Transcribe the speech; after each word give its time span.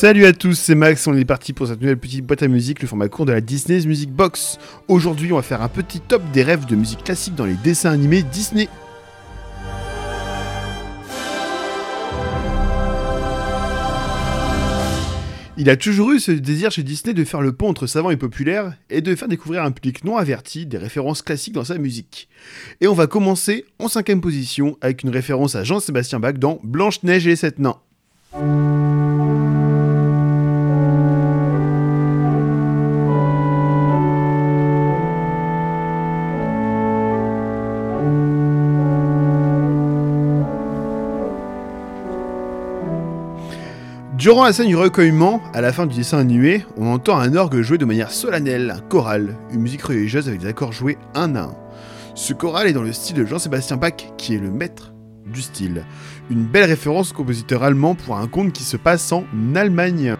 Salut 0.00 0.24
à 0.24 0.32
tous, 0.32 0.54
c'est 0.54 0.74
Max, 0.74 1.06
on 1.08 1.14
est 1.14 1.26
parti 1.26 1.52
pour 1.52 1.66
cette 1.66 1.82
nouvelle 1.82 1.98
petite 1.98 2.24
boîte 2.24 2.42
à 2.42 2.48
musique, 2.48 2.80
le 2.80 2.88
format 2.88 3.10
court 3.10 3.26
de 3.26 3.32
la 3.32 3.42
Disney's 3.42 3.84
Music 3.84 4.10
Box. 4.10 4.56
Aujourd'hui, 4.88 5.30
on 5.30 5.36
va 5.36 5.42
faire 5.42 5.60
un 5.60 5.68
petit 5.68 6.00
top 6.00 6.22
des 6.32 6.42
rêves 6.42 6.64
de 6.64 6.74
musique 6.74 7.04
classique 7.04 7.34
dans 7.34 7.44
les 7.44 7.52
dessins 7.52 7.90
animés 7.90 8.22
Disney. 8.22 8.66
Il 15.58 15.68
a 15.68 15.76
toujours 15.76 16.12
eu 16.12 16.18
ce 16.18 16.32
désir 16.32 16.70
chez 16.70 16.82
Disney 16.82 17.12
de 17.12 17.24
faire 17.24 17.42
le 17.42 17.52
pont 17.52 17.68
entre 17.68 17.86
savant 17.86 18.08
et 18.08 18.16
populaire 18.16 18.72
et 18.88 19.02
de 19.02 19.14
faire 19.14 19.28
découvrir 19.28 19.64
à 19.64 19.66
un 19.66 19.70
public 19.70 20.02
non 20.04 20.16
averti 20.16 20.64
des 20.64 20.78
références 20.78 21.20
classiques 21.20 21.52
dans 21.52 21.64
sa 21.64 21.76
musique. 21.76 22.30
Et 22.80 22.88
on 22.88 22.94
va 22.94 23.06
commencer 23.06 23.66
en 23.78 23.88
cinquième 23.88 24.22
position 24.22 24.78
avec 24.80 25.02
une 25.02 25.10
référence 25.10 25.56
à 25.56 25.62
Jean-Sébastien 25.62 26.20
Bach 26.20 26.38
dans 26.38 26.58
Blanche-Neige 26.64 27.26
et 27.26 27.30
les 27.30 27.36
Sept 27.36 27.58
Nains. 27.58 27.76
Durant 44.20 44.44
la 44.44 44.52
scène 44.52 44.68
du 44.68 44.76
recueillement, 44.76 45.40
à 45.54 45.62
la 45.62 45.72
fin 45.72 45.86
du 45.86 45.96
dessin 45.96 46.18
animé, 46.18 46.66
on 46.76 46.92
entend 46.92 47.18
un 47.18 47.34
orgue 47.36 47.62
jouer 47.62 47.78
de 47.78 47.86
manière 47.86 48.10
solennelle, 48.10 48.70
un 48.70 48.80
choral, 48.80 49.38
une 49.50 49.62
musique 49.62 49.80
religieuse 49.80 50.28
avec 50.28 50.40
des 50.40 50.48
accords 50.48 50.74
joués 50.74 50.98
un 51.14 51.34
à 51.36 51.44
un. 51.44 51.54
Ce 52.14 52.34
choral 52.34 52.66
est 52.66 52.74
dans 52.74 52.82
le 52.82 52.92
style 52.92 53.16
de 53.16 53.24
Jean-Sébastien 53.24 53.78
Bach, 53.78 53.94
qui 54.18 54.34
est 54.34 54.38
le 54.38 54.50
maître 54.50 54.92
du 55.24 55.40
style. 55.40 55.86
Une 56.28 56.44
belle 56.44 56.68
référence 56.68 57.12
au 57.12 57.14
compositeur 57.14 57.62
allemand 57.62 57.94
pour 57.94 58.18
un 58.18 58.26
conte 58.26 58.52
qui 58.52 58.62
se 58.62 58.76
passe 58.76 59.10
en 59.10 59.24
Allemagne. 59.54 60.16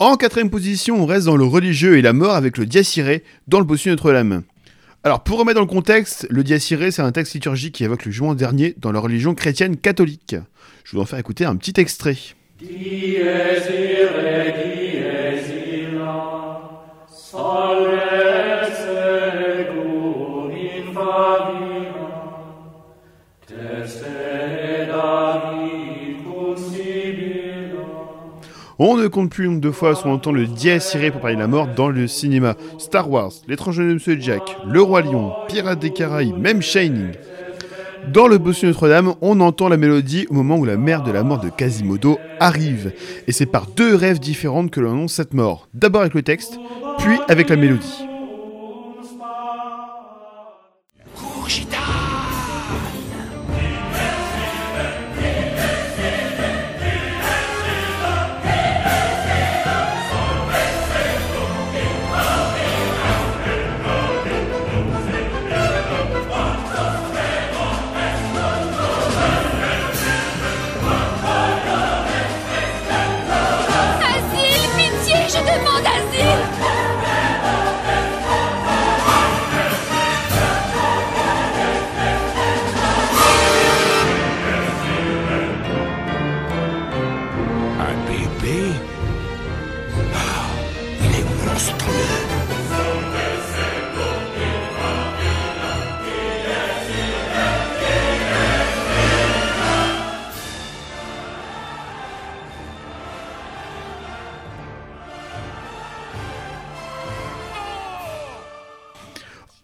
En 0.00 0.16
quatrième 0.16 0.48
position, 0.48 1.02
on 1.02 1.06
reste 1.06 1.26
dans 1.26 1.36
le 1.36 1.44
religieux 1.44 1.98
et 1.98 2.02
la 2.02 2.12
mort 2.12 2.36
avec 2.36 2.56
le 2.56 2.66
Diaciré 2.66 3.24
dans 3.48 3.58
le 3.58 3.64
bossu 3.64 3.88
Notre-Dame. 3.88 4.44
Alors, 5.02 5.24
pour 5.24 5.40
remettre 5.40 5.56
dans 5.56 5.62
le 5.62 5.66
contexte, 5.66 6.24
le 6.30 6.44
Diaciré, 6.44 6.92
c'est 6.92 7.02
un 7.02 7.10
texte 7.10 7.34
liturgique 7.34 7.74
qui 7.74 7.82
évoque 7.82 8.04
le 8.04 8.12
jugement 8.12 8.36
dernier 8.36 8.76
dans 8.78 8.92
la 8.92 9.00
religion 9.00 9.34
chrétienne 9.34 9.76
catholique. 9.76 10.36
Je 10.84 10.96
vous 10.96 11.02
en 11.02 11.04
faire 11.04 11.18
écouter 11.18 11.46
un 11.46 11.56
petit 11.56 11.80
extrait. 11.80 12.16
On 28.80 28.96
ne 28.96 29.08
compte 29.08 29.30
plus 29.30 29.48
nombre 29.48 29.60
de 29.60 29.72
fois 29.72 29.96
son 29.96 30.10
entend 30.10 30.30
le 30.30 30.46
dièse 30.46 30.84
ciré 30.84 31.10
pour 31.10 31.20
parler 31.20 31.34
de 31.34 31.40
la 31.40 31.48
mort 31.48 31.66
dans 31.66 31.88
le 31.88 32.06
cinéma. 32.06 32.54
Star 32.78 33.10
Wars, 33.10 33.32
L'étrange 33.48 33.78
de 33.78 33.82
Monsieur 33.82 34.20
Jack, 34.20 34.42
Le 34.70 34.80
Roi 34.80 35.02
Lion, 35.02 35.32
Pirates 35.48 35.80
des 35.80 35.90
Caraïbes, 35.90 36.38
même 36.38 36.62
Shining. 36.62 37.10
Dans 38.12 38.28
le 38.28 38.38
Bossu 38.38 38.66
Notre-Dame, 38.66 39.14
on 39.20 39.40
entend 39.40 39.68
la 39.68 39.76
mélodie 39.76 40.28
au 40.30 40.34
moment 40.34 40.56
où 40.56 40.64
la 40.64 40.76
mère 40.76 41.02
de 41.02 41.10
la 41.10 41.24
mort 41.24 41.40
de 41.40 41.50
Quasimodo 41.50 42.20
arrive. 42.38 42.92
Et 43.26 43.32
c'est 43.32 43.46
par 43.46 43.66
deux 43.66 43.96
rêves 43.96 44.20
différentes 44.20 44.70
que 44.70 44.78
l'on 44.78 44.92
annonce 44.92 45.14
cette 45.14 45.34
mort. 45.34 45.68
D'abord 45.74 46.02
avec 46.02 46.14
le 46.14 46.22
texte, 46.22 46.60
puis 46.98 47.18
avec 47.26 47.48
la 47.48 47.56
mélodie. 47.56 48.07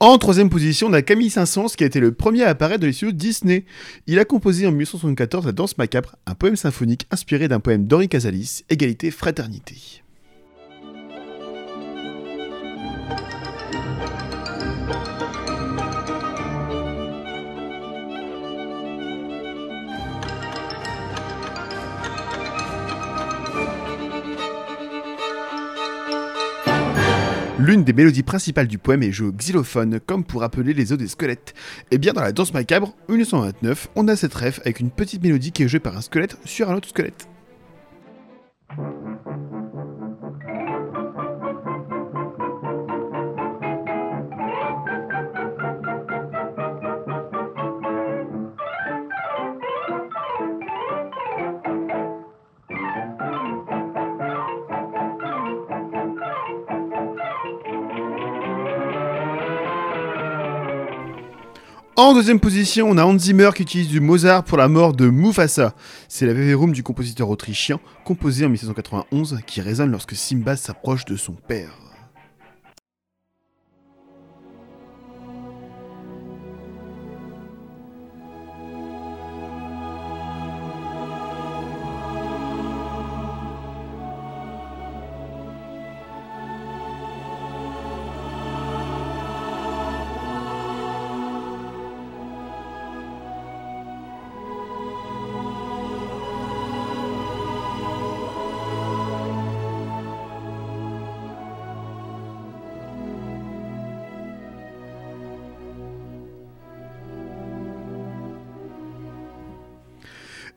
En 0.07 0.19
troisième 0.19 0.51
position, 0.51 0.89
on 0.89 0.93
a 0.93 1.01
Camille 1.01 1.31
Saint-Saëns 1.31 1.77
qui 1.79 1.83
a 1.83 1.87
été 1.87 1.99
le 1.99 2.13
premier 2.13 2.43
à 2.43 2.51
apparaître 2.51 2.81
dans 2.81 2.87
les 2.87 2.93
studios 2.93 3.13
Disney. 3.13 3.65
Il 4.07 4.19
a 4.19 4.27
composé 4.27 4.67
en 4.67 4.71
1974 4.71 5.47
La 5.47 5.53
Danse 5.53 5.79
Macabre, 5.79 6.17
un 6.27 6.35
poème 6.35 6.57
symphonique 6.57 7.07
inspiré 7.11 7.49
d'un 7.49 7.59
poème 7.59 7.87
d'Henri 7.87 8.11
Casalis, 8.11 8.65
Égalité, 8.69 9.11
Fraternité. 9.11 10.04
L'une 27.67 27.83
des 27.83 27.95
mélodies 27.95 28.23
principales 28.23 28.67
du 28.67 28.77
poème 28.77 29.03
est 29.03 29.11
jouée 29.11 29.29
au 29.29 29.33
xylophone, 29.33 29.99
comme 29.99 30.23
pour 30.23 30.43
appeler 30.43 30.75
les 30.75 30.93
os 30.93 30.99
des 30.99 31.09
squelettes. 31.09 31.55
Et 31.91 31.97
bien 31.97 32.13
dans 32.13 32.21
la 32.21 32.31
danse 32.31 32.53
macabre, 32.53 32.95
1929, 33.09 33.89
on 33.97 34.07
a 34.07 34.17
cette 34.17 34.35
rêve 34.35 34.61
avec 34.67 34.81
une 34.81 34.91
petite 34.91 35.23
mélodie 35.23 35.51
qui 35.51 35.63
est 35.63 35.69
jouée 35.69 35.81
par 35.81 35.97
un 35.97 36.03
squelette 36.03 36.37
sur 36.45 36.69
un 36.69 36.75
autre 36.75 36.91
squelette. 36.91 37.27
En 61.97 62.13
deuxième 62.13 62.41
position, 62.41 62.91
on 62.91 62.99
a 62.99 63.05
Hans 63.05 63.17
Zimmer 63.17 63.51
qui 63.55 63.63
utilise 63.63 63.87
du 63.87 64.01
Mozart 64.01 64.43
pour 64.43 64.59
la 64.59 64.67
mort 64.67 64.95
de 64.95 65.09
Mufasa. 65.09 65.75
C'est 66.09 66.27
la 66.27 66.57
Room 66.57 66.73
du 66.73 66.83
compositeur 66.83 67.29
autrichien, 67.29 67.79
composé 68.05 68.45
en 68.45 68.49
1791, 68.49 69.39
qui 69.47 69.61
résonne 69.61 69.93
lorsque 69.93 70.17
Simba 70.17 70.57
s'approche 70.57 71.05
de 71.05 71.15
son 71.15 71.35
père. 71.35 71.84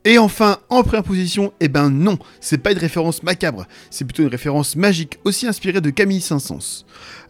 Et 0.08 0.20
enfin, 0.20 0.60
en 0.70 0.84
première 0.84 1.04
position, 1.04 1.52
eh 1.60 1.68
ben 1.68 1.90
non, 1.90 2.18
c'est 2.40 2.60
pas 2.60 2.72
une 2.72 2.78
référence 2.78 3.24
macabre, 3.24 3.68
c'est 3.90 4.06
plutôt 4.06 4.24
une 4.24 4.30
référence 4.30 4.78
magique, 4.78 5.20
aussi 5.26 5.48
inspirée 5.48 5.82
de 5.82 5.90
Camille 5.90 6.22
Saint-Saëns. 6.22 6.86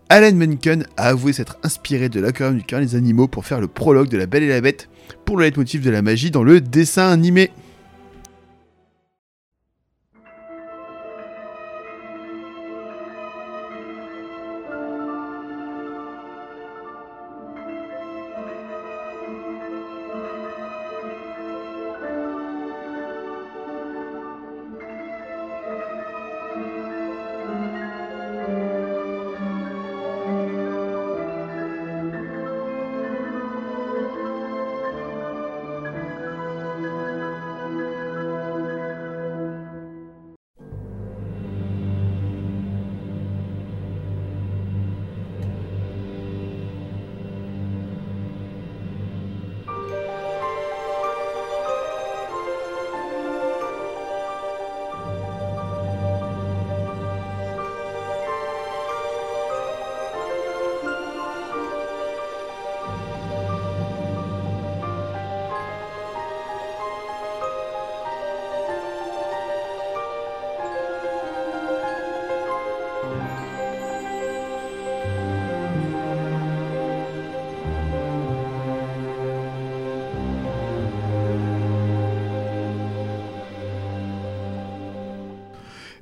Alan 0.09 0.35
Menken 0.35 0.85
a 0.95 1.07
avoué 1.07 1.33
s'être 1.33 1.57
inspiré 1.63 2.07
de 2.07 2.19
l'aquarium 2.19 2.55
du 2.55 2.63
cœur 2.63 2.79
des 2.79 2.93
animaux 2.93 3.27
pour 3.27 3.47
faire 3.47 3.59
le 3.59 3.67
prologue 3.67 4.09
de 4.09 4.17
La 4.17 4.27
Belle 4.27 4.43
et 4.43 4.49
la 4.49 4.61
Bête 4.61 4.89
pour 5.25 5.37
le 5.37 5.45
leitmotiv 5.45 5.83
de 5.83 5.89
la 5.89 6.03
magie 6.03 6.29
dans 6.29 6.43
le 6.43 6.61
dessin 6.61 7.09
animé. 7.09 7.49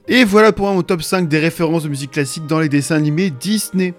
Et 0.07 0.23
voilà 0.23 0.51
pour 0.51 0.67
moi 0.67 0.75
mon 0.75 0.83
top 0.83 1.01
5 1.01 1.27
des 1.27 1.39
références 1.39 1.81
de 1.81 1.89
musique 1.89 2.11
classique 2.11 2.45
dans 2.45 2.59
les 2.59 2.69
dessins 2.69 2.95
animés 2.95 3.31
Disney. 3.31 3.95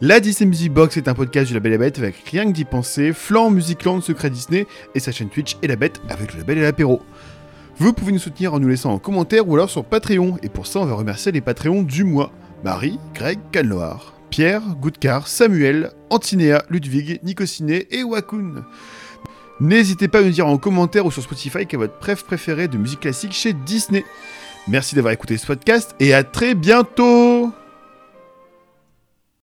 La 0.00 0.18
Disney 0.18 0.48
Music 0.48 0.72
Box 0.72 0.96
est 0.96 1.06
un 1.06 1.14
podcast 1.14 1.46
du 1.46 1.54
Label 1.54 1.72
et 1.72 1.76
la 1.76 1.84
Bête 1.84 1.98
avec 1.98 2.16
rien 2.28 2.44
que 2.46 2.50
d'y 2.50 2.64
penser, 2.64 3.12
Flan 3.12 3.50
Musicland 3.50 4.00
Secret 4.00 4.30
Disney 4.30 4.66
et 4.96 5.00
sa 5.00 5.12
chaîne 5.12 5.28
Twitch 5.28 5.56
et 5.62 5.68
la 5.68 5.76
Bête 5.76 6.00
avec 6.08 6.32
le 6.32 6.40
Label 6.40 6.58
et 6.58 6.62
l'apéro. 6.62 7.02
Vous 7.76 7.92
pouvez 7.92 8.10
nous 8.10 8.18
soutenir 8.18 8.52
en 8.52 8.58
nous 8.58 8.66
laissant 8.66 8.92
en 8.92 8.98
commentaire 8.98 9.48
ou 9.48 9.54
alors 9.54 9.70
sur 9.70 9.84
Patreon. 9.84 10.38
Et 10.42 10.48
pour 10.48 10.66
ça, 10.66 10.80
on 10.80 10.86
va 10.86 10.94
remercier 10.94 11.30
les 11.30 11.40
Patreons 11.40 11.84
du 11.84 12.02
mois. 12.02 12.32
Marie, 12.64 12.98
Greg, 13.14 13.38
Canloar, 13.52 14.14
Pierre, 14.30 14.62
Goudkar, 14.80 15.28
Samuel, 15.28 15.92
Antinéa, 16.10 16.64
Ludwig, 16.68 17.20
Nicociné 17.22 17.86
et 17.92 18.02
Wakun. 18.02 18.64
N'hésitez 19.60 20.08
pas 20.08 20.18
à 20.18 20.22
nous 20.22 20.30
dire 20.30 20.48
en 20.48 20.58
commentaire 20.58 21.06
ou 21.06 21.12
sur 21.12 21.22
Spotify 21.22 21.64
quel 21.64 21.78
est 21.78 21.84
votre 21.84 21.98
préf 21.98 22.24
préféré 22.24 22.66
de 22.66 22.76
musique 22.76 23.00
classique 23.00 23.32
chez 23.32 23.52
Disney. 23.52 24.04
Merci 24.66 24.94
d'avoir 24.94 25.12
écouté 25.12 25.36
ce 25.36 25.46
podcast 25.46 25.94
et 26.00 26.14
à 26.14 26.24
très 26.24 26.54
bientôt 26.54 27.52